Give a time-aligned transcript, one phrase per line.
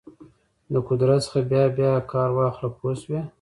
[0.73, 3.21] د قدرت څخه بیا بیا کار واخله پوه شوې!.